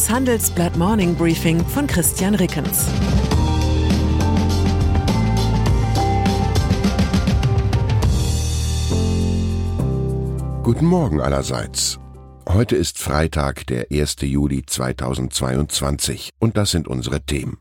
Das 0.00 0.08
Handelsblatt 0.08 0.78
Morning 0.78 1.14
Briefing 1.14 1.62
von 1.62 1.86
Christian 1.86 2.34
Rickens. 2.34 2.86
Guten 10.62 10.86
Morgen 10.86 11.20
allerseits. 11.20 11.98
Heute 12.48 12.76
ist 12.76 12.98
Freitag, 12.98 13.66
der 13.66 13.88
1. 13.92 14.16
Juli 14.22 14.64
2022 14.64 16.30
und 16.38 16.56
das 16.56 16.70
sind 16.70 16.88
unsere 16.88 17.20
Themen. 17.20 17.58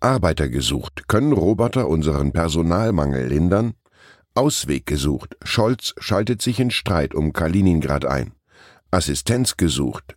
Arbeiter 0.00 0.48
gesucht. 0.48 1.06
Können 1.06 1.34
Roboter 1.34 1.88
unseren 1.88 2.32
Personalmangel 2.32 3.26
lindern? 3.26 3.74
Ausweg 4.34 4.86
gesucht. 4.86 5.36
Scholz 5.44 5.92
schaltet 5.98 6.40
sich 6.40 6.60
in 6.60 6.70
Streit 6.70 7.14
um 7.14 7.34
Kaliningrad 7.34 8.06
ein. 8.06 8.32
Assistenz 8.90 9.58
gesucht. 9.58 10.16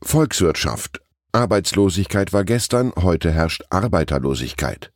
Volkswirtschaft. 0.02 1.02
Arbeitslosigkeit 1.32 2.32
war 2.32 2.44
gestern, 2.44 2.92
heute 2.96 3.30
herrscht 3.30 3.62
Arbeiterlosigkeit. 3.70 4.92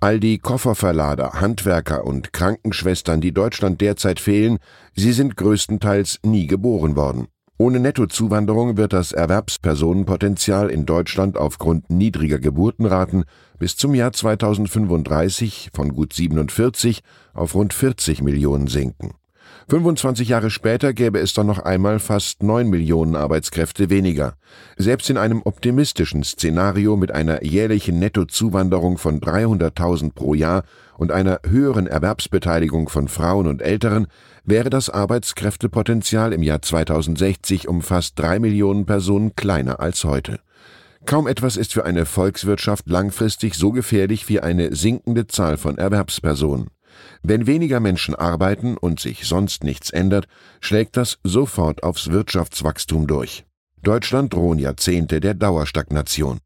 All 0.00 0.20
die 0.20 0.38
Kofferverlader, 0.38 1.40
Handwerker 1.40 2.04
und 2.04 2.32
Krankenschwestern, 2.32 3.20
die 3.20 3.32
Deutschland 3.32 3.80
derzeit 3.80 4.20
fehlen, 4.20 4.58
sie 4.94 5.12
sind 5.12 5.36
größtenteils 5.36 6.20
nie 6.22 6.46
geboren 6.46 6.96
worden. 6.96 7.28
Ohne 7.58 7.80
Nettozuwanderung 7.80 8.76
wird 8.76 8.92
das 8.92 9.12
Erwerbspersonenpotenzial 9.12 10.68
in 10.68 10.84
Deutschland 10.84 11.38
aufgrund 11.38 11.88
niedriger 11.88 12.38
Geburtenraten 12.38 13.24
bis 13.58 13.76
zum 13.78 13.94
Jahr 13.94 14.12
2035 14.12 15.70
von 15.72 15.94
gut 15.94 16.12
47 16.12 17.00
auf 17.32 17.54
rund 17.54 17.72
40 17.72 18.20
Millionen 18.20 18.66
sinken. 18.66 19.14
25 19.68 20.28
Jahre 20.28 20.50
später 20.50 20.92
gäbe 20.92 21.18
es 21.18 21.34
dann 21.34 21.48
noch 21.48 21.58
einmal 21.58 21.98
fast 21.98 22.40
9 22.40 22.70
Millionen 22.70 23.16
Arbeitskräfte 23.16 23.90
weniger. 23.90 24.34
Selbst 24.76 25.10
in 25.10 25.16
einem 25.16 25.42
optimistischen 25.44 26.22
Szenario 26.22 26.96
mit 26.96 27.10
einer 27.10 27.42
jährlichen 27.42 27.98
Nettozuwanderung 27.98 28.96
von 28.96 29.20
300.000 29.20 30.12
pro 30.14 30.34
Jahr 30.34 30.62
und 30.96 31.10
einer 31.10 31.40
höheren 31.44 31.88
Erwerbsbeteiligung 31.88 32.88
von 32.88 33.08
Frauen 33.08 33.48
und 33.48 33.60
Älteren 33.60 34.06
wäre 34.44 34.70
das 34.70 34.88
Arbeitskräftepotenzial 34.88 36.32
im 36.32 36.44
Jahr 36.44 36.62
2060 36.62 37.66
um 37.66 37.82
fast 37.82 38.16
3 38.20 38.38
Millionen 38.38 38.86
Personen 38.86 39.34
kleiner 39.34 39.80
als 39.80 40.04
heute. 40.04 40.38
Kaum 41.06 41.26
etwas 41.26 41.56
ist 41.56 41.72
für 41.72 41.84
eine 41.84 42.06
Volkswirtschaft 42.06 42.88
langfristig 42.88 43.54
so 43.54 43.72
gefährlich 43.72 44.28
wie 44.28 44.38
eine 44.38 44.76
sinkende 44.76 45.26
Zahl 45.26 45.56
von 45.56 45.76
Erwerbspersonen. 45.76 46.68
Wenn 47.22 47.46
weniger 47.46 47.80
Menschen 47.80 48.14
arbeiten 48.14 48.76
und 48.76 49.00
sich 49.00 49.26
sonst 49.26 49.64
nichts 49.64 49.90
ändert, 49.90 50.26
schlägt 50.60 50.96
das 50.96 51.18
sofort 51.24 51.82
aufs 51.82 52.10
Wirtschaftswachstum 52.10 53.06
durch. 53.06 53.44
Deutschland 53.82 54.34
drohen 54.34 54.58
Jahrzehnte 54.58 55.20
der 55.20 55.34
Dauerstagnation. 55.34 56.40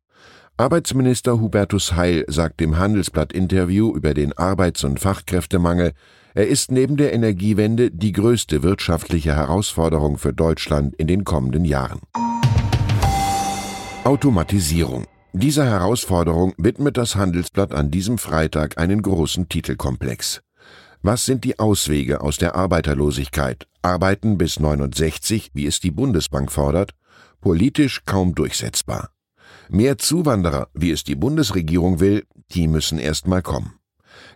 Arbeitsminister 0.56 1.40
Hubertus 1.40 1.94
Heil 1.94 2.24
sagt 2.28 2.60
im 2.60 2.76
Handelsblatt-Interview 2.76 3.94
über 3.96 4.12
den 4.12 4.36
Arbeits- 4.36 4.84
und 4.84 5.00
Fachkräftemangel, 5.00 5.92
er 6.34 6.46
ist 6.46 6.70
neben 6.70 6.96
der 6.96 7.12
Energiewende 7.12 7.90
die 7.90 8.12
größte 8.12 8.62
wirtschaftliche 8.62 9.34
Herausforderung 9.34 10.18
für 10.18 10.32
Deutschland 10.32 10.94
in 10.96 11.06
den 11.06 11.24
kommenden 11.24 11.64
Jahren. 11.64 12.00
Automatisierung. 14.04 15.06
Dieser 15.32 15.64
Herausforderung 15.64 16.54
widmet 16.58 16.96
das 16.96 17.14
Handelsblatt 17.14 17.72
an 17.72 17.92
diesem 17.92 18.18
Freitag 18.18 18.78
einen 18.78 19.00
großen 19.00 19.48
Titelkomplex. 19.48 20.42
Was 21.02 21.24
sind 21.24 21.44
die 21.44 21.60
Auswege 21.60 22.20
aus 22.20 22.36
der 22.36 22.56
Arbeiterlosigkeit? 22.56 23.68
Arbeiten 23.80 24.38
bis 24.38 24.58
69, 24.58 25.52
wie 25.54 25.66
es 25.66 25.78
die 25.78 25.92
Bundesbank 25.92 26.50
fordert? 26.50 26.94
Politisch 27.40 28.04
kaum 28.06 28.34
durchsetzbar. 28.34 29.10
Mehr 29.68 29.98
Zuwanderer, 29.98 30.66
wie 30.74 30.90
es 30.90 31.04
die 31.04 31.14
Bundesregierung 31.14 32.00
will, 32.00 32.24
die 32.50 32.66
müssen 32.66 32.98
erst 32.98 33.28
mal 33.28 33.40
kommen. 33.40 33.74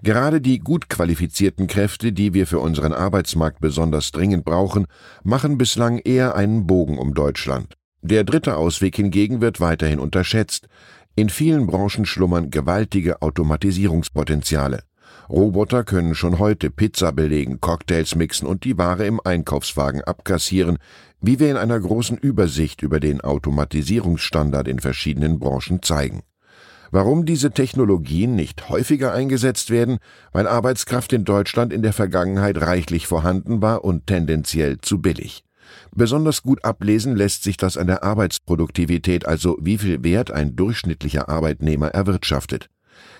Gerade 0.05 0.41
die 0.41 0.61
gut 0.61 0.89
qualifizierten 0.89 1.67
Kräfte, 1.67 2.13
die 2.13 2.35
wir 2.35 2.47
für 2.47 2.61
unseren 2.61 2.93
Arbeitsmarkt 2.93 3.61
besonders 3.61 4.13
dringend 4.13 4.45
brauchen, 4.45 4.87
machen 5.25 5.59
bislang 5.59 5.99
eher 5.99 6.37
einen 6.37 6.69
Bogen 6.69 6.99
um 6.99 7.15
Deutschland. 7.15 7.75
Der 8.07 8.23
dritte 8.23 8.57
Ausweg 8.59 8.97
hingegen 8.97 9.41
wird 9.41 9.61
weiterhin 9.61 9.99
unterschätzt. 9.99 10.69
In 11.15 11.31
vielen 11.31 11.67
Branchen 11.67 12.05
schlummern 12.05 12.51
gewaltige 12.51 13.23
Automatisierungspotenziale. 13.23 14.83
Roboter 15.31 15.85
können 15.85 16.15
schon 16.15 16.39
heute 16.39 16.71
Pizza 16.71 17.13
belegen, 17.13 17.63
Cocktails 17.63 18.15
mixen 18.15 18.47
und 18.47 18.65
die 18.65 18.77
Ware 18.77 19.07
im 19.07 19.21
Einkaufswagen 19.25 20.03
abkassieren, 20.03 20.77
wie 21.23 21.41
wir 21.41 21.51
in 21.51 21.57
einer 21.57 21.81
großen 21.81 22.19
Übersicht 22.19 22.83
über 22.83 23.01
den 23.01 23.23
Automatisierungsstandard 23.23 24.69
in 24.69 24.81
verschiedenen 24.81 25.39
Branchen 25.39 25.81
zeigen. 25.81 26.25
Warum 26.91 27.25
diese 27.25 27.53
Technologien 27.53 28.35
nicht 28.35 28.69
häufiger 28.69 29.15
eingesetzt 29.15 29.71
werden? 29.71 29.97
Weil 30.31 30.47
Arbeitskraft 30.47 31.15
in 31.15 31.25
Deutschland 31.25 31.73
in 31.73 31.81
der 31.81 31.95
Vergangenheit 31.95 32.61
reichlich 32.61 33.07
vorhanden 33.07 33.63
war 33.63 33.83
und 33.83 34.07
tendenziell 34.07 34.79
zu 34.83 35.01
billig. 35.01 35.44
Besonders 35.95 36.43
gut 36.43 36.65
ablesen 36.65 37.17
lässt 37.17 37.43
sich 37.43 37.57
das 37.57 37.77
an 37.77 37.87
der 37.87 38.03
Arbeitsproduktivität, 38.03 39.27
also 39.27 39.57
wie 39.61 39.79
viel 39.79 40.03
Wert 40.03 40.31
ein 40.31 40.57
durchschnittlicher 40.57 41.29
Arbeitnehmer 41.29 41.89
erwirtschaftet. 41.89 42.69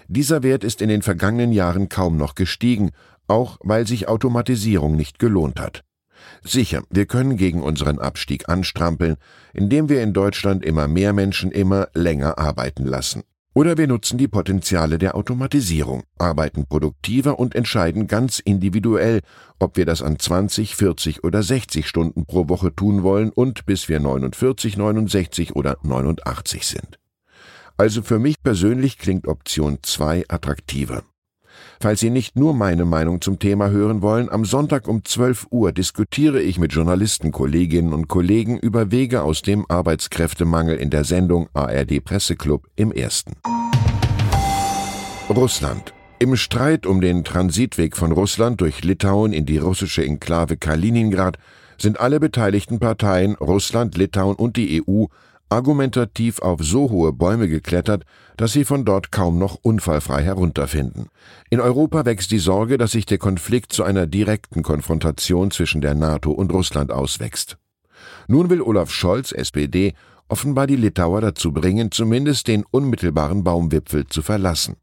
Dieser 0.09 0.43
Wert 0.43 0.65
ist 0.65 0.83
in 0.83 0.89
den 0.89 1.03
vergangenen 1.03 1.53
Jahren 1.53 1.89
kaum 1.89 2.17
noch 2.17 2.35
gestiegen, 2.35 2.91
auch 3.27 3.59
weil 3.63 3.87
sich 3.87 4.09
Automatisierung 4.09 4.97
nicht 4.97 5.19
gelohnt 5.19 5.61
hat. 5.61 5.83
Sicher, 6.43 6.83
wir 6.91 7.07
können 7.07 7.37
gegen 7.37 7.63
unseren 7.63 7.99
Abstieg 7.99 8.49
anstrampeln, 8.49 9.17
indem 9.53 9.89
wir 9.89 10.03
in 10.03 10.13
Deutschland 10.13 10.65
immer 10.65 10.89
mehr 10.89 11.13
Menschen 11.13 11.51
immer 11.51 11.89
länger 11.95 12.39
arbeiten 12.39 12.85
lassen. 12.85 13.23
Oder 13.57 13.79
wir 13.79 13.87
nutzen 13.87 14.19
die 14.19 14.27
Potenziale 14.27 14.99
der 14.99 15.15
Automatisierung, 15.15 16.03
arbeiten 16.19 16.67
produktiver 16.67 17.39
und 17.39 17.55
entscheiden 17.55 18.09
ganz 18.09 18.41
individuell, 18.41 19.21
ob 19.61 19.77
wir 19.77 19.87
das 19.87 20.03
an 20.03 20.19
20, 20.19 20.75
40 20.75 21.23
oder 21.23 21.41
60 21.41 21.87
Stunden 21.87 22.27
pro 22.27 22.49
Woche 22.49 22.75
tun 22.75 23.05
wollen 23.05 23.31
und 23.31 23.65
bis 23.65 23.89
wir 23.89 24.01
49, 24.01 24.77
69 24.77 25.55
oder 25.55 25.79
89 25.85 26.67
sind. 26.67 26.99
Also 27.77 28.03
für 28.03 28.19
mich 28.19 28.43
persönlich 28.43 28.99
klingt 28.99 29.29
Option 29.29 29.79
2 29.83 30.25
attraktiver. 30.29 31.05
Falls 31.81 32.01
Sie 32.01 32.11
nicht 32.11 32.37
nur 32.37 32.55
meine 32.55 32.85
Meinung 32.85 33.21
zum 33.21 33.39
Thema 33.39 33.69
hören 33.69 34.03
wollen, 34.03 34.31
am 34.31 34.45
Sonntag 34.45 34.89
um 34.89 35.05
12 35.05 35.49
Uhr 35.51 35.73
diskutiere 35.73 36.41
ich 36.41 36.59
mit 36.59 36.73
Journalisten, 36.73 37.33
Kolleginnen 37.33 37.93
und 37.93 38.09
Kollegen 38.09 38.59
über 38.59 38.91
Wege 38.91 39.23
aus 39.23 39.43
dem 39.43 39.67
Arbeitskräftemangel 39.69 40.77
in 40.77 40.91
der 40.91 41.05
Sendung 41.05 41.49
ARD 41.53 42.05
Presseclub 42.05 42.69
im 42.77 42.93
ersten. 42.93 43.33
Russland. 45.29 45.93
Im 46.19 46.37
Streit 46.37 46.87
um 46.87 47.01
den 47.01 47.25
Transitweg 47.25 47.97
von 47.97 48.13
Russland 48.13 48.61
durch 48.61 48.85
Litauen 48.85 49.33
in 49.33 49.47
die 49.47 49.59
russische 49.59 50.05
Enklave 50.05 50.57
Kaliningrad 50.57 51.39
sind 51.77 51.99
alle 51.99 52.21
beteiligten 52.21 52.79
Parteien, 52.79 53.35
Russland, 53.35 53.97
Litauen 53.97 54.37
und 54.37 54.57
die 54.57 54.83
EU, 54.87 55.07
argumentativ 55.49 56.41
auf 56.41 56.61
so 56.63 56.91
hohe 56.91 57.13
Bäume 57.13 57.49
geklettert, 57.49 58.05
dass 58.37 58.53
sie 58.53 58.65
von 58.65 58.85
dort 58.85 59.13
kaum 59.13 59.39
noch 59.39 59.57
unfallfrei 59.63 60.23
herunterfinden. 60.23 61.09
In 61.51 61.61
Europa 61.61 62.05
wächst 62.05 62.31
die 62.31 62.39
Sorge, 62.39 62.79
dass 62.79 62.93
sich 62.93 63.07
der 63.07 63.19
Konflikt 63.19 63.73
zu 63.73 63.85
einer 63.85 64.07
direkten 64.07 64.63
Konfrontation 64.63 65.51
zwischen 65.51 65.81
der 65.81 65.95
NATO 65.95 66.31
und 66.33 66.53
Russland 66.53 66.91
auswächst. 66.91 67.59
Nun 68.27 68.51
will 68.51 68.63
Olaf 68.63 68.91
Scholz, 68.91 69.33
SPD, 69.33 69.95
offenbar 70.29 70.67
die 70.67 70.77
Litauer 70.77 71.21
dazu 71.21 71.53
bringen, 71.53 71.91
zumindest 71.91 72.49
den 72.49 72.65
unmittelbaren 72.71 73.45
Baumwipfel 73.45 74.07
zu 74.07 74.23
verlassen. 74.23 74.77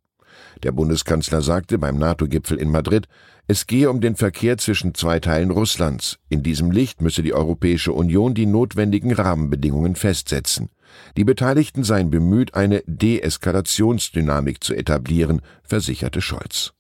Der 0.63 0.71
Bundeskanzler 0.71 1.41
sagte 1.41 1.79
beim 1.79 1.97
NATO-Gipfel 1.97 2.57
in 2.57 2.69
Madrid, 2.69 3.07
es 3.47 3.65
gehe 3.65 3.89
um 3.89 3.99
den 3.99 4.15
Verkehr 4.15 4.57
zwischen 4.57 4.93
zwei 4.93 5.19
Teilen 5.19 5.49
Russlands. 5.49 6.19
In 6.29 6.43
diesem 6.43 6.71
Licht 6.71 7.01
müsse 7.01 7.23
die 7.23 7.33
Europäische 7.33 7.93
Union 7.93 8.33
die 8.33 8.45
notwendigen 8.45 9.11
Rahmenbedingungen 9.11 9.95
festsetzen. 9.95 10.69
Die 11.17 11.23
Beteiligten 11.23 11.83
seien 11.83 12.11
bemüht, 12.11 12.53
eine 12.53 12.83
Deeskalationsdynamik 12.85 14.63
zu 14.63 14.75
etablieren, 14.75 15.41
versicherte 15.63 16.21
Scholz. 16.21 16.73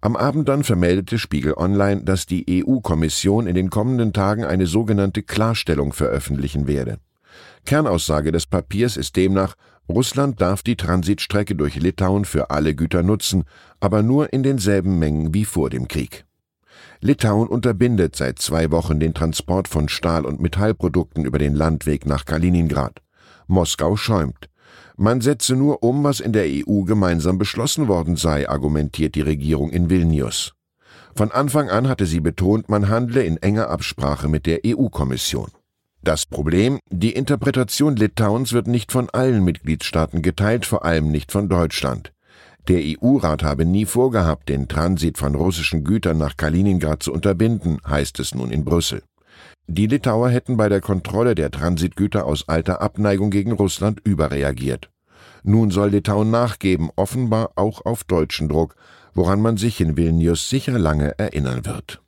Am 0.00 0.16
Abend 0.16 0.48
dann 0.48 0.62
vermeldete 0.62 1.18
Spiegel 1.18 1.54
Online, 1.54 2.04
dass 2.04 2.26
die 2.26 2.64
EU-Kommission 2.64 3.46
in 3.48 3.54
den 3.54 3.70
kommenden 3.70 4.12
Tagen 4.12 4.44
eine 4.44 4.66
sogenannte 4.66 5.22
Klarstellung 5.22 5.92
veröffentlichen 5.92 6.68
werde. 6.68 6.98
Kernaussage 7.64 8.30
des 8.30 8.46
Papiers 8.46 8.96
ist 8.96 9.16
demnach, 9.16 9.54
Russland 9.88 10.40
darf 10.40 10.62
die 10.62 10.76
Transitstrecke 10.76 11.54
durch 11.54 11.76
Litauen 11.76 12.24
für 12.24 12.50
alle 12.50 12.74
Güter 12.74 13.02
nutzen, 13.02 13.44
aber 13.80 14.02
nur 14.02 14.32
in 14.32 14.42
denselben 14.42 14.98
Mengen 14.98 15.34
wie 15.34 15.44
vor 15.44 15.68
dem 15.68 15.88
Krieg. 15.88 16.24
Litauen 17.00 17.48
unterbindet 17.48 18.16
seit 18.16 18.38
zwei 18.38 18.70
Wochen 18.70 18.98
den 18.98 19.12
Transport 19.12 19.68
von 19.68 19.90
Stahl- 19.90 20.24
und 20.24 20.40
Metallprodukten 20.40 21.26
über 21.26 21.38
den 21.38 21.54
Landweg 21.54 22.06
nach 22.06 22.24
Kaliningrad. 22.24 23.02
Moskau 23.46 23.96
schäumt. 23.96 24.48
Man 24.96 25.20
setze 25.20 25.54
nur 25.54 25.82
um, 25.82 26.02
was 26.02 26.20
in 26.20 26.32
der 26.32 26.46
EU 26.46 26.82
gemeinsam 26.82 27.36
beschlossen 27.36 27.88
worden 27.88 28.16
sei, 28.16 28.48
argumentiert 28.48 29.16
die 29.16 29.20
Regierung 29.20 29.70
in 29.70 29.90
Vilnius. 29.90 30.54
Von 31.14 31.30
Anfang 31.30 31.68
an 31.68 31.88
hatte 31.88 32.06
sie 32.06 32.20
betont, 32.20 32.68
man 32.68 32.88
handle 32.88 33.22
in 33.22 33.36
enger 33.36 33.68
Absprache 33.68 34.28
mit 34.28 34.46
der 34.46 34.60
EU-Kommission. 34.64 35.50
Das 36.04 36.26
Problem, 36.26 36.80
die 36.90 37.12
Interpretation 37.12 37.96
Litauens 37.96 38.52
wird 38.52 38.66
nicht 38.66 38.92
von 38.92 39.08
allen 39.08 39.42
Mitgliedstaaten 39.42 40.20
geteilt, 40.20 40.66
vor 40.66 40.84
allem 40.84 41.10
nicht 41.10 41.32
von 41.32 41.48
Deutschland. 41.48 42.12
Der 42.68 42.82
EU-Rat 42.82 43.42
habe 43.42 43.64
nie 43.64 43.86
vorgehabt, 43.86 44.50
den 44.50 44.68
Transit 44.68 45.16
von 45.16 45.34
russischen 45.34 45.82
Gütern 45.82 46.18
nach 46.18 46.36
Kaliningrad 46.36 47.02
zu 47.02 47.10
unterbinden, 47.10 47.78
heißt 47.88 48.20
es 48.20 48.34
nun 48.34 48.50
in 48.50 48.66
Brüssel. 48.66 49.02
Die 49.66 49.86
Litauer 49.86 50.28
hätten 50.28 50.58
bei 50.58 50.68
der 50.68 50.82
Kontrolle 50.82 51.34
der 51.34 51.50
Transitgüter 51.50 52.26
aus 52.26 52.50
alter 52.50 52.82
Abneigung 52.82 53.30
gegen 53.30 53.52
Russland 53.52 54.02
überreagiert. 54.04 54.90
Nun 55.42 55.70
soll 55.70 55.88
Litauen 55.88 56.30
nachgeben, 56.30 56.90
offenbar 56.96 57.52
auch 57.56 57.86
auf 57.86 58.04
deutschen 58.04 58.50
Druck, 58.50 58.76
woran 59.14 59.40
man 59.40 59.56
sich 59.56 59.80
in 59.80 59.96
Vilnius 59.96 60.50
sicher 60.50 60.78
lange 60.78 61.18
erinnern 61.18 61.64
wird. 61.64 62.03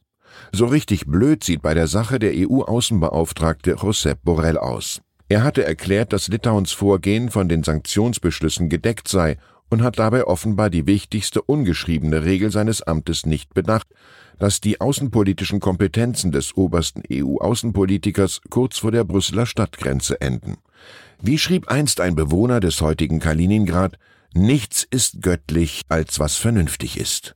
So 0.52 0.66
richtig 0.66 1.06
blöd 1.06 1.44
sieht 1.44 1.62
bei 1.62 1.74
der 1.74 1.86
Sache 1.86 2.18
der 2.18 2.32
EU-Außenbeauftragte 2.34 3.76
Josep 3.82 4.20
Borrell 4.22 4.58
aus. 4.58 5.00
Er 5.28 5.42
hatte 5.42 5.64
erklärt, 5.64 6.12
dass 6.12 6.28
Litauens 6.28 6.72
Vorgehen 6.72 7.30
von 7.30 7.48
den 7.48 7.64
Sanktionsbeschlüssen 7.64 8.68
gedeckt 8.68 9.08
sei 9.08 9.38
und 9.68 9.82
hat 9.82 9.98
dabei 9.98 10.24
offenbar 10.24 10.70
die 10.70 10.86
wichtigste 10.86 11.42
ungeschriebene 11.42 12.24
Regel 12.24 12.52
seines 12.52 12.82
Amtes 12.82 13.26
nicht 13.26 13.52
bedacht, 13.52 13.88
dass 14.38 14.60
die 14.60 14.80
außenpolitischen 14.80 15.60
Kompetenzen 15.60 16.30
des 16.30 16.56
obersten 16.56 17.02
EU-Außenpolitikers 17.10 18.42
kurz 18.50 18.78
vor 18.78 18.92
der 18.92 19.04
Brüsseler 19.04 19.46
Stadtgrenze 19.46 20.20
enden. 20.20 20.58
Wie 21.20 21.38
schrieb 21.38 21.68
einst 21.68 22.00
ein 22.00 22.14
Bewohner 22.14 22.60
des 22.60 22.80
heutigen 22.80 23.18
Kaliningrad, 23.18 23.98
nichts 24.34 24.86
ist 24.88 25.22
göttlich, 25.22 25.82
als 25.88 26.20
was 26.20 26.36
vernünftig 26.36 27.00
ist. 27.00 27.34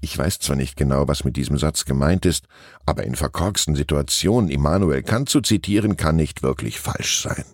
Ich 0.00 0.16
weiß 0.16 0.38
zwar 0.38 0.56
nicht 0.56 0.76
genau, 0.76 1.08
was 1.08 1.24
mit 1.24 1.36
diesem 1.36 1.58
Satz 1.58 1.84
gemeint 1.84 2.24
ist, 2.24 2.46
aber 2.86 3.04
in 3.04 3.16
verkorksten 3.16 3.74
Situationen 3.74 4.50
Immanuel 4.50 5.02
Kant 5.02 5.28
zu 5.28 5.40
zitieren, 5.40 5.96
kann 5.96 6.16
nicht 6.16 6.42
wirklich 6.42 6.78
falsch 6.80 7.22
sein. 7.22 7.44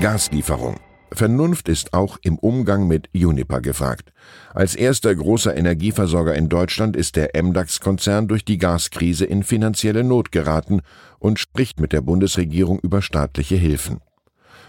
Gaslieferung. 0.00 0.78
Vernunft 1.14 1.68
ist 1.68 1.92
auch 1.92 2.18
im 2.22 2.38
Umgang 2.38 2.88
mit 2.88 3.10
Uniper 3.14 3.60
gefragt. 3.60 4.12
Als 4.54 4.74
erster 4.74 5.14
großer 5.14 5.56
Energieversorger 5.56 6.34
in 6.34 6.48
Deutschland 6.48 6.96
ist 6.96 7.16
der 7.16 7.30
MDAX-Konzern 7.40 8.28
durch 8.28 8.44
die 8.44 8.58
Gaskrise 8.58 9.24
in 9.24 9.42
finanzielle 9.42 10.04
Not 10.04 10.32
geraten 10.32 10.80
und 11.18 11.38
spricht 11.38 11.80
mit 11.80 11.92
der 11.92 12.00
Bundesregierung 12.00 12.78
über 12.80 13.02
staatliche 13.02 13.56
Hilfen. 13.56 14.00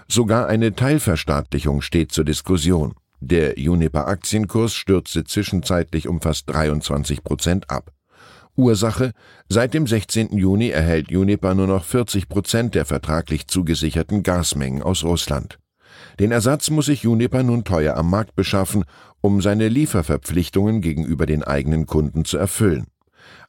Sogar 0.08 0.48
eine 0.48 0.76
Teilverstaatlichung 0.76 1.82
steht 1.82 2.12
zur 2.12 2.26
Diskussion. 2.26 2.94
Der 3.26 3.54
Uniper-Aktienkurs 3.58 4.74
stürzte 4.74 5.24
zwischenzeitlich 5.24 6.10
um 6.10 6.20
fast 6.20 6.50
23 6.50 7.24
Prozent 7.24 7.70
ab. 7.70 7.94
Ursache: 8.58 9.14
Seit 9.48 9.74
dem 9.74 9.88
16. 9.88 10.38
Juni 10.38 10.68
erhält 10.68 11.10
Uniper 11.10 11.56
nur 11.56 11.68
noch 11.68 11.86
40 11.86 12.28
Prozent 12.28 12.76
der 12.76 12.84
vertraglich 12.84 13.48
zugesicherten 13.48 14.24
Gasmengen 14.24 14.84
aus 14.84 15.06
Russland. 15.06 15.58
Den 16.20 16.34
Ersatz 16.34 16.70
muss 16.70 16.88
sich 16.88 17.08
Uniper 17.08 17.44
nun 17.44 17.64
teuer 17.64 17.96
am 17.96 18.10
Markt 18.10 18.36
beschaffen, 18.36 18.84
um 19.22 19.42
seine 19.42 19.70
Lieferverpflichtungen 19.70 20.82
gegenüber 20.82 21.26
den 21.26 21.44
eigenen 21.44 21.86
Kunden 21.86 22.26
zu 22.26 22.38
erfüllen. 22.38 22.88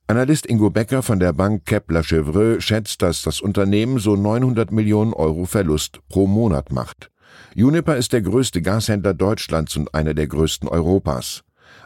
Analyst 0.06 0.47
Ingo 0.47 0.70
Becker 0.70 1.03
von 1.03 1.19
der 1.19 1.32
Bank 1.32 1.65
Kepler 1.65 2.05
Chevreux 2.05 2.62
schätzt, 2.62 3.03
dass 3.03 3.23
das 3.23 3.41
Unternehmen 3.41 3.99
so 3.99 4.15
900 4.15 4.70
Millionen 4.70 5.15
Euro 5.15 5.47
Verlust 5.47 5.99
pro 6.09 6.29
Monat 6.29 6.70
macht. 6.70 7.11
Uniper 7.57 7.97
ist 7.97 8.13
der 8.13 8.23
größte 8.23 8.63
Gashändler 8.63 9.15
Deutschlands 9.15 9.77
und 9.77 9.95
einer 9.95 10.15
der 10.15 10.27
größten 10.27 10.69
Europas. 10.69 11.43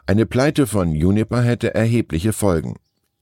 Eine 0.07 0.27
Pleite 0.27 0.67
von 0.67 0.89
Uniper 0.89 1.43
hätte 1.43 1.75
erhebliche 1.75 2.33
Folgen. 2.33 2.77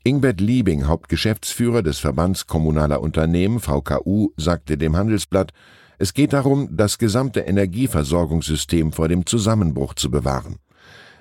Ingbert 0.04 0.40
Liebing, 0.40 0.86
Hauptgeschäftsführer 0.86 1.82
des 1.82 1.98
Verbands 1.98 2.46
Kommunaler 2.46 3.00
Unternehmen 3.00 3.58
VKU, 3.58 4.30
sagte 4.36 4.78
dem 4.78 4.96
Handelsblatt, 4.96 5.52
es 5.98 6.14
geht 6.14 6.32
darum, 6.32 6.68
das 6.76 6.98
gesamte 6.98 7.40
Energieversorgungssystem 7.40 8.92
vor 8.92 9.08
dem 9.08 9.26
Zusammenbruch 9.26 9.94
zu 9.94 10.10
bewahren. 10.10 10.56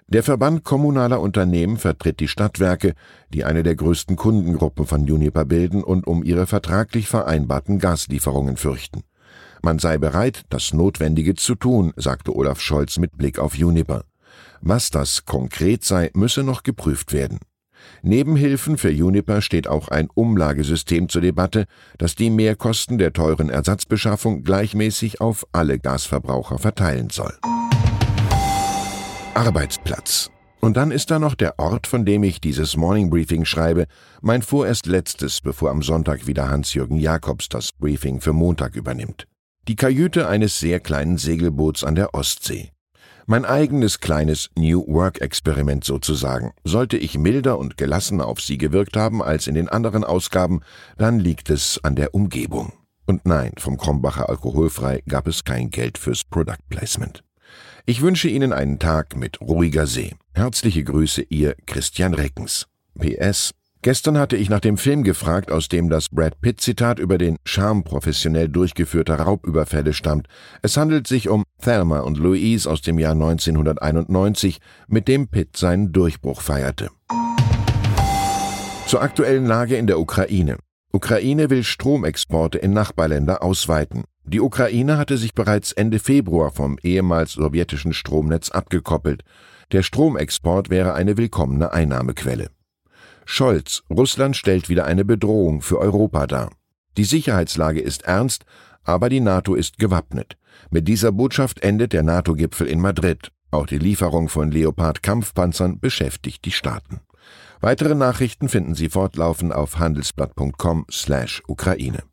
Der 0.07 0.21
Verband 0.21 0.63
kommunaler 0.63 1.19
Unternehmen 1.19 1.77
vertritt 1.77 2.19
die 2.19 2.27
Stadtwerke, 2.27 2.93
die 3.33 3.43
eine 3.43 3.63
der 3.63 3.75
größten 3.75 4.15
Kundengruppen 4.15 4.85
von 4.85 5.01
Uniper 5.01 5.45
bilden 5.45 5.83
und 5.83 6.05
um 6.05 6.23
ihre 6.23 6.45
vertraglich 6.45 7.07
vereinbarten 7.07 7.79
Gaslieferungen 7.79 8.55
fürchten. 8.55 9.01
Man 9.65 9.79
sei 9.79 9.97
bereit, 9.97 10.43
das 10.51 10.73
Notwendige 10.73 11.33
zu 11.33 11.55
tun, 11.55 11.91
sagte 11.95 12.35
Olaf 12.35 12.61
Scholz 12.61 12.99
mit 12.99 13.17
Blick 13.17 13.39
auf 13.39 13.57
Juniper. 13.57 14.03
Was 14.61 14.91
das 14.91 15.25
konkret 15.25 15.83
sei, 15.83 16.11
müsse 16.13 16.43
noch 16.43 16.61
geprüft 16.61 17.13
werden. 17.13 17.39
Neben 18.03 18.35
Hilfen 18.35 18.77
für 18.77 18.91
Juniper 18.91 19.41
steht 19.41 19.67
auch 19.67 19.87
ein 19.87 20.07
Umlagesystem 20.13 21.09
zur 21.09 21.23
Debatte, 21.23 21.65
das 21.97 22.13
die 22.13 22.29
Mehrkosten 22.29 22.99
der 22.99 23.11
teuren 23.11 23.49
Ersatzbeschaffung 23.49 24.43
gleichmäßig 24.43 25.19
auf 25.19 25.47
alle 25.51 25.79
Gasverbraucher 25.79 26.59
verteilen 26.59 27.09
soll. 27.09 27.33
Arbeitsplatz. 29.33 30.29
Und 30.61 30.77
dann 30.77 30.91
ist 30.91 31.09
da 31.09 31.17
noch 31.17 31.33
der 31.33 31.57
Ort, 31.57 31.87
von 31.87 32.05
dem 32.05 32.21
ich 32.21 32.39
dieses 32.39 32.77
Morning 32.77 33.09
Briefing 33.09 33.45
schreibe, 33.45 33.87
mein 34.21 34.43
vorerst 34.43 34.85
letztes, 34.85 35.41
bevor 35.41 35.71
am 35.71 35.81
Sonntag 35.81 36.27
wieder 36.27 36.49
Hans-Jürgen 36.49 36.97
Jakobs 36.97 37.49
das 37.49 37.71
Briefing 37.71 38.21
für 38.21 38.31
Montag 38.31 38.75
übernimmt 38.75 39.25
die 39.67 39.75
Kajüte 39.75 40.27
eines 40.27 40.59
sehr 40.59 40.79
kleinen 40.79 41.17
Segelboots 41.17 41.83
an 41.83 41.95
der 41.95 42.13
Ostsee. 42.13 42.71
Mein 43.27 43.45
eigenes 43.45 43.99
kleines 43.99 44.51
New 44.55 44.85
Work 44.87 45.19
Experiment 45.19 45.83
sozusagen. 45.83 46.53
Sollte 46.63 46.97
ich 46.97 47.17
milder 47.17 47.57
und 47.57 47.75
gelassener 47.75 48.27
auf 48.27 48.39
sie 48.39 48.59
gewirkt 48.59 48.95
haben 48.95 49.23
als 49.23 49.47
in 49.47 49.55
den 49.55 49.67
anderen 49.67 50.03
Ausgaben, 50.03 50.61
dann 50.97 51.19
liegt 51.19 51.49
es 51.49 51.79
an 51.83 51.95
der 51.95 52.13
Umgebung. 52.13 52.73
Und 53.07 53.25
nein, 53.25 53.53
vom 53.57 53.77
Krombacher 53.77 54.29
Alkoholfrei 54.29 55.01
gab 55.07 55.27
es 55.27 55.43
kein 55.43 55.71
Geld 55.71 55.97
fürs 55.97 56.23
Product 56.23 56.61
Placement. 56.69 57.23
Ich 57.87 58.01
wünsche 58.01 58.27
Ihnen 58.27 58.53
einen 58.53 58.77
Tag 58.77 59.15
mit 59.15 59.41
ruhiger 59.41 59.87
See. 59.87 60.15
Herzliche 60.33 60.83
Grüße, 60.83 61.23
Ihr 61.29 61.55
Christian 61.65 62.13
Reckens. 62.13 62.67
PS 62.99 63.53
Gestern 63.85 64.17
hatte 64.17 64.35
ich 64.35 64.49
nach 64.49 64.61
dem 64.61 64.77
Film 64.77 65.03
gefragt, 65.03 65.51
aus 65.51 65.69
dem 65.69 65.91
das 65.91 66.09
Brad 66.09 66.41
Pitt-Zitat 66.41 66.97
über 66.97 67.19
den 67.19 67.37
Charme 67.45 67.83
professionell 67.83 68.49
durchgeführter 68.49 69.13
Raubüberfälle 69.19 69.93
stammt. 69.93 70.25
Es 70.63 70.75
handelt 70.75 71.05
sich 71.05 71.29
um 71.29 71.43
Thelma 71.61 71.99
und 71.99 72.17
Louise 72.17 72.67
aus 72.67 72.81
dem 72.81 72.97
Jahr 72.97 73.11
1991, 73.11 74.57
mit 74.87 75.07
dem 75.07 75.27
Pitt 75.27 75.55
seinen 75.55 75.91
Durchbruch 75.91 76.41
feierte. 76.41 76.89
Zur 78.87 79.03
aktuellen 79.03 79.45
Lage 79.45 79.75
in 79.75 79.85
der 79.85 79.99
Ukraine. 79.99 80.57
Ukraine 80.91 81.51
will 81.51 81.63
Stromexporte 81.63 82.57
in 82.57 82.73
Nachbarländer 82.73 83.43
ausweiten. 83.43 84.05
Die 84.23 84.41
Ukraine 84.41 84.97
hatte 84.97 85.19
sich 85.19 85.35
bereits 85.35 85.73
Ende 85.73 85.99
Februar 85.99 86.49
vom 86.49 86.79
ehemals 86.81 87.33
sowjetischen 87.33 87.93
Stromnetz 87.93 88.49
abgekoppelt. 88.49 89.21
Der 89.71 89.83
Stromexport 89.83 90.71
wäre 90.71 90.95
eine 90.95 91.17
willkommene 91.17 91.71
Einnahmequelle. 91.71 92.49
Scholz, 93.25 93.83
Russland 93.89 94.37
stellt 94.37 94.69
wieder 94.69 94.85
eine 94.85 95.03
Bedrohung 95.03 95.61
für 95.61 95.79
Europa 95.79 96.27
dar. 96.27 96.51
Die 96.95 97.03
Sicherheitslage 97.03 97.81
ist 97.81 98.03
ernst, 98.03 98.45
aber 98.83 99.09
die 99.09 99.19
NATO 99.19 99.55
ist 99.55 99.79
gewappnet. 99.79 100.37
Mit 100.69 100.87
dieser 100.87 101.11
Botschaft 101.11 101.59
endet 101.61 101.91
der 101.91 102.03
NATO-Gipfel 102.03 102.67
in 102.67 102.79
Madrid. 102.79 103.31
Auch 103.51 103.65
die 103.65 103.79
Lieferung 103.79 104.29
von 104.29 104.51
Leopard-Kampfpanzern 104.51 105.79
beschäftigt 105.79 106.45
die 106.45 106.51
Staaten. 106.51 107.01
Weitere 107.61 107.95
Nachrichten 107.95 108.47
finden 108.47 108.75
Sie 108.75 108.89
fortlaufend 108.89 109.51
auf 109.53 109.79
handelsblatt.com/Ukraine. 109.79 112.03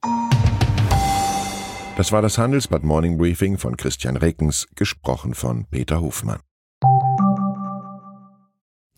Das 1.96 2.10
war 2.10 2.22
das 2.22 2.38
Handelsblatt 2.38 2.84
Morning 2.84 3.18
Briefing 3.18 3.58
von 3.58 3.76
Christian 3.76 4.16
Reckens, 4.16 4.66
gesprochen 4.76 5.34
von 5.34 5.66
Peter 5.70 6.00
Hofmann. 6.00 6.40